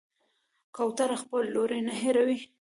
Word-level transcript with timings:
کوتره 0.75 1.17
خپل 1.23 1.41
لوری 1.53 1.79
نه 1.87 1.93
هېروي. 2.01 2.39